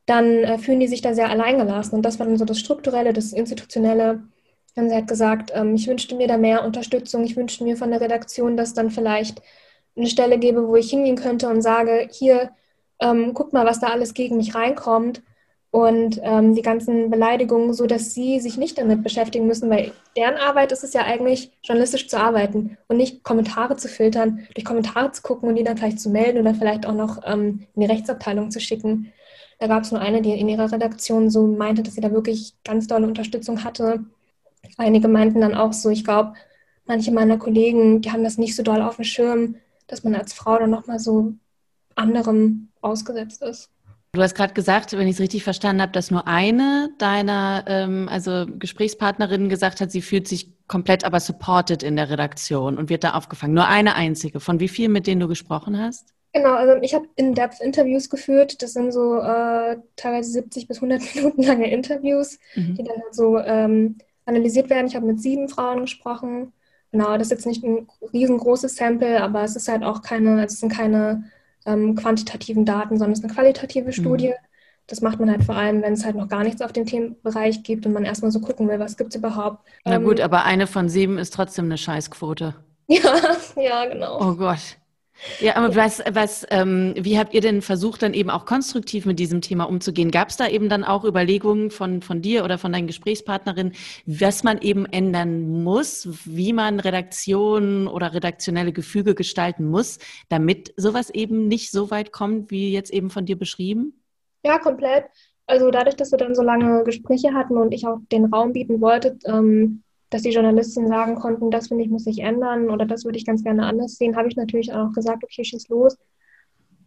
[0.05, 1.95] dann äh, fühlen die sich da sehr alleingelassen.
[1.95, 4.21] Und das war dann so das Strukturelle, das Institutionelle,
[4.89, 7.23] sie hat gesagt, ähm, ich wünschte mir da mehr Unterstützung.
[7.23, 9.41] Ich wünschte mir von der Redaktion, dass dann vielleicht
[9.95, 12.51] eine Stelle gäbe, wo ich hingehen könnte und sage, hier,
[12.99, 15.23] ähm, guck mal, was da alles gegen mich reinkommt.
[15.69, 20.35] Und ähm, die ganzen Beleidigungen, so dass sie sich nicht damit beschäftigen müssen, weil deren
[20.35, 25.11] Arbeit ist es ja eigentlich, journalistisch zu arbeiten und nicht Kommentare zu filtern, durch Kommentare
[25.11, 27.87] zu gucken und die dann vielleicht zu melden oder vielleicht auch noch ähm, in die
[27.87, 29.11] Rechtsabteilung zu schicken.
[29.59, 32.53] Da gab es nur eine, die in ihrer Redaktion so meinte, dass sie da wirklich
[32.63, 34.05] ganz tolle Unterstützung hatte.
[34.77, 36.33] Einige meinten dann auch so, ich glaube,
[36.85, 39.55] manche meiner Kollegen, die haben das nicht so doll auf dem Schirm,
[39.87, 41.33] dass man als Frau dann nochmal so
[41.95, 43.69] anderem ausgesetzt ist.
[44.13, 48.09] Du hast gerade gesagt, wenn ich es richtig verstanden habe, dass nur eine deiner ähm,
[48.09, 53.03] also Gesprächspartnerinnen gesagt hat, sie fühlt sich komplett aber supported in der Redaktion und wird
[53.03, 53.53] da aufgefangen.
[53.53, 54.39] Nur eine einzige.
[54.39, 56.13] Von wie vielen, mit denen du gesprochen hast?
[56.33, 58.61] Genau, also ich habe In-Depth-Interviews geführt.
[58.61, 62.75] Das sind so äh, teilweise 70 bis 100 Minuten lange Interviews, mhm.
[62.75, 64.87] die dann halt so ähm, analysiert werden.
[64.87, 66.53] Ich habe mit sieben Frauen gesprochen.
[66.91, 70.53] Genau, das ist jetzt nicht ein riesengroßes Sample, aber es ist halt auch keine, also
[70.53, 71.25] es sind keine
[71.65, 73.91] ähm, quantitativen Daten, sondern es ist eine qualitative mhm.
[73.91, 74.33] Studie.
[74.87, 77.63] Das macht man halt vor allem, wenn es halt noch gar nichts auf dem Themenbereich
[77.63, 79.67] gibt und man erstmal so gucken will, was gibt es überhaupt.
[79.83, 82.55] Na gut, ähm, aber eine von sieben ist trotzdem eine Scheißquote.
[82.89, 83.19] Ja,
[83.57, 84.17] ja, genau.
[84.21, 84.77] Oh Gott.
[85.39, 89.19] Ja, aber was, was, ähm, wie habt ihr denn versucht, dann eben auch konstruktiv mit
[89.19, 90.11] diesem Thema umzugehen?
[90.11, 93.73] Gab es da eben dann auch Überlegungen von, von dir oder von deinen Gesprächspartnerinnen,
[94.05, 99.99] was man eben ändern muss, wie man Redaktionen oder redaktionelle Gefüge gestalten muss,
[100.29, 104.03] damit sowas eben nicht so weit kommt, wie jetzt eben von dir beschrieben?
[104.45, 105.05] Ja, komplett.
[105.47, 108.81] Also dadurch, dass wir dann so lange Gespräche hatten und ich auch den Raum bieten
[108.81, 113.03] wollte, ähm, dass die Journalisten sagen konnten, das finde ich muss sich ändern oder das
[113.03, 115.97] würde ich ganz gerne anders sehen, habe ich natürlich auch gesagt, okay, schieß los.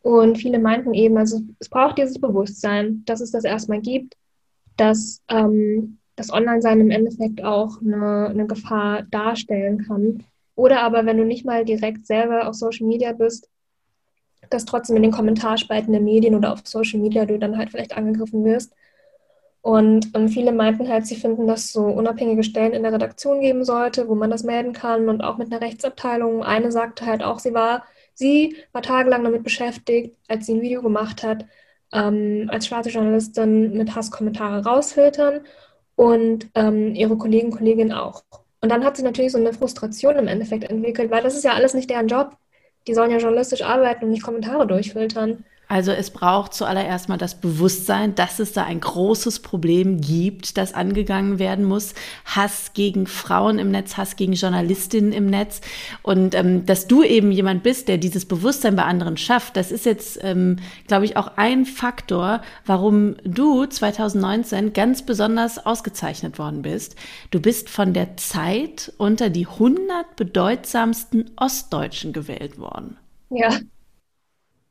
[0.02, 4.16] Und viele meinten eben, also es braucht dieses Bewusstsein, dass es das erstmal gibt,
[4.76, 10.24] dass ähm, das Online-Sein im Endeffekt auch eine, eine Gefahr darstellen kann.
[10.54, 13.48] Oder aber, wenn du nicht mal direkt selber auf Social Media bist,
[14.48, 17.96] dass trotzdem in den Kommentarspalten der Medien oder auf Social Media du dann halt vielleicht
[17.96, 18.72] angegriffen wirst.
[19.62, 23.40] Und, und viele meinten halt, sie finden, dass es so unabhängige Stellen in der Redaktion
[23.40, 26.42] geben sollte, wo man das melden kann und auch mit einer Rechtsabteilung.
[26.42, 30.80] Eine sagte halt auch, sie war, sie war tagelang damit beschäftigt, als sie ein Video
[30.82, 31.44] gemacht hat,
[31.92, 35.40] ähm, als schwarze Journalistin mit Hasskommentare rausfiltern
[35.94, 38.24] und ähm, ihre Kollegen Kolleginnen auch.
[38.62, 41.52] Und dann hat sie natürlich so eine Frustration im Endeffekt entwickelt, weil das ist ja
[41.52, 42.36] alles nicht deren Job.
[42.86, 45.44] Die sollen ja journalistisch arbeiten und nicht Kommentare durchfiltern.
[45.70, 50.74] Also es braucht zuallererst mal das Bewusstsein, dass es da ein großes Problem gibt, das
[50.74, 51.94] angegangen werden muss.
[52.24, 55.60] Hass gegen Frauen im Netz, Hass gegen Journalistinnen im Netz.
[56.02, 59.86] Und ähm, dass du eben jemand bist, der dieses Bewusstsein bei anderen schafft, das ist
[59.86, 60.56] jetzt, ähm,
[60.88, 66.96] glaube ich, auch ein Faktor, warum du 2019 ganz besonders ausgezeichnet worden bist.
[67.30, 72.96] Du bist von der Zeit unter die 100 bedeutsamsten Ostdeutschen gewählt worden.
[73.28, 73.50] Ja.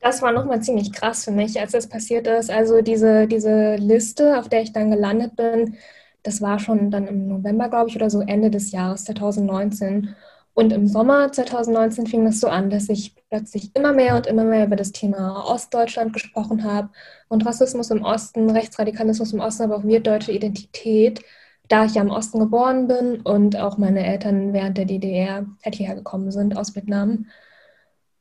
[0.02, 2.50] Das war nochmal ziemlich krass für mich, als das passiert ist.
[2.50, 5.78] Also diese, diese Liste, auf der ich dann gelandet bin,
[6.24, 10.16] das war schon dann im November, glaube ich, oder so Ende des Jahres 2019.
[10.54, 14.44] Und im Sommer 2019 fing das so an, dass ich plötzlich immer mehr und immer
[14.44, 16.90] mehr über das Thema Ostdeutschland gesprochen habe
[17.28, 21.22] und Rassismus im Osten, Rechtsradikalismus im Osten, aber auch wir deutsche Identität,
[21.68, 25.76] da ich ja im Osten geboren bin und auch meine Eltern während der DDR halt
[25.76, 27.28] hierher gekommen sind aus Vietnam.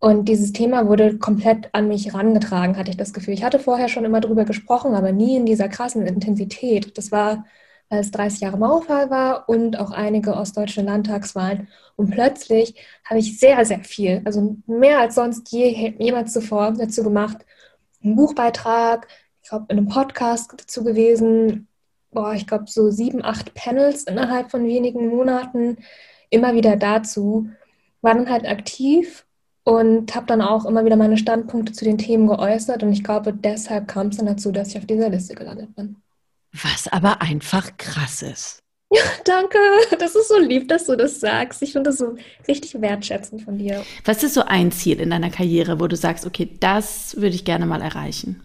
[0.00, 3.34] Und dieses Thema wurde komplett an mich herangetragen, hatte ich das Gefühl.
[3.34, 6.96] Ich hatte vorher schon immer drüber gesprochen, aber nie in dieser krassen Intensität.
[6.96, 7.46] Das war,
[7.88, 11.68] weil es 30 Jahre Mauerfall war und auch einige ostdeutsche Landtagswahlen.
[11.96, 17.02] Und plötzlich habe ich sehr, sehr viel, also mehr als sonst je, jemals zuvor dazu
[17.02, 17.38] gemacht.
[18.04, 19.08] Ein Buchbeitrag,
[19.42, 21.66] ich glaube, in einem Podcast dazu gewesen.
[22.12, 25.78] Boah, ich glaube, so sieben, acht Panels innerhalb von wenigen Monaten.
[26.30, 27.48] Immer wieder dazu.
[28.00, 29.24] War dann halt aktiv
[29.68, 33.34] und habe dann auch immer wieder meine Standpunkte zu den Themen geäußert und ich glaube,
[33.34, 35.96] deshalb kam es dann dazu, dass ich auf dieser Liste gelandet bin.
[36.54, 38.60] Was aber einfach krass ist.
[38.90, 39.58] Ja, danke.
[39.98, 41.60] Das ist so lieb, dass du das sagst.
[41.60, 42.14] Ich finde das so
[42.48, 43.84] richtig wertschätzend von dir.
[44.06, 47.44] Was ist so ein Ziel in deiner Karriere, wo du sagst, okay, das würde ich
[47.44, 48.40] gerne mal erreichen?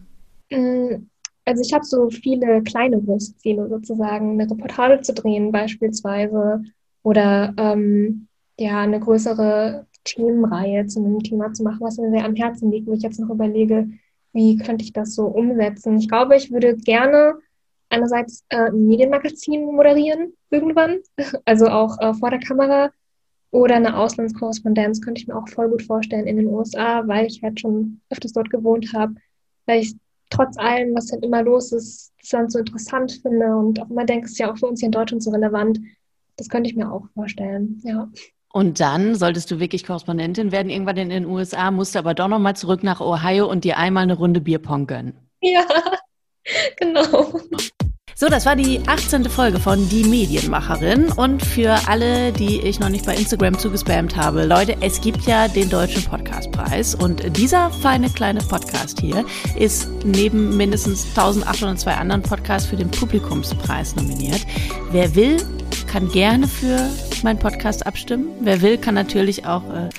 [0.51, 1.07] Mm,
[1.45, 3.01] also ich habe so viele kleine
[3.37, 6.61] Ziele sozusagen, eine Reportage zu drehen beispielsweise
[7.03, 8.27] oder ähm,
[8.59, 12.87] ja, eine größere Themenreihe zu einem Thema zu machen, was mir sehr am Herzen liegt,
[12.87, 13.89] wo ich jetzt noch überlege,
[14.33, 15.97] wie könnte ich das so umsetzen.
[15.97, 17.35] Ich glaube, ich würde gerne
[17.89, 20.99] einerseits äh, ein Medienmagazin moderieren irgendwann,
[21.45, 22.91] also auch äh, vor der Kamera
[23.51, 27.43] oder eine Auslandskorrespondenz könnte ich mir auch voll gut vorstellen in den USA, weil ich
[27.43, 29.13] halt schon öfters dort gewohnt habe,
[29.67, 29.95] weil ich
[30.31, 34.05] trotz allem, was halt immer los ist, das Land so interessant finde und auch immer
[34.05, 35.79] denke, es ist ja auch für uns hier in Deutschland so relevant.
[36.37, 38.09] Das könnte ich mir auch vorstellen, ja.
[38.55, 42.27] Und dann solltest du wirklich Korrespondentin werden, irgendwann in den USA, musst du aber doch
[42.27, 45.17] nochmal zurück nach Ohio und dir einmal eine Runde Bierpong gönnen.
[45.41, 45.65] Ja,
[46.79, 47.33] genau.
[48.15, 49.25] So, das war die 18.
[49.25, 51.11] Folge von Die Medienmacherin.
[51.13, 55.47] Und für alle, die ich noch nicht bei Instagram zugespammt habe, Leute, es gibt ja
[55.47, 56.93] den Deutschen Podcastpreis.
[56.93, 59.25] Und dieser feine kleine Podcast hier
[59.57, 64.45] ist neben mindestens 1802 anderen Podcasts für den Publikumspreis nominiert.
[64.91, 65.37] Wer will,
[65.93, 66.89] kann gerne für
[67.21, 68.29] meinen Podcast abstimmen.
[68.39, 69.89] Wer will, kann natürlich auch äh,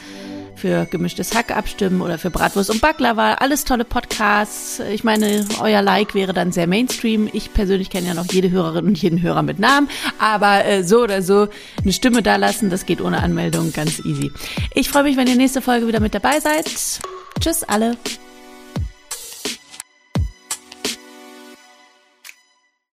[0.56, 3.34] für gemischtes Hack abstimmen oder für Bratwurst und Baklava.
[3.34, 4.80] Alles tolle Podcasts.
[4.92, 7.30] Ich meine, euer Like wäre dann sehr Mainstream.
[7.32, 9.88] Ich persönlich kenne ja noch jede Hörerin und jeden Hörer mit Namen.
[10.18, 11.46] Aber äh, so oder so
[11.80, 14.32] eine Stimme da lassen, das geht ohne Anmeldung ganz easy.
[14.74, 16.68] Ich freue mich, wenn ihr nächste Folge wieder mit dabei seid.
[17.38, 17.96] Tschüss alle.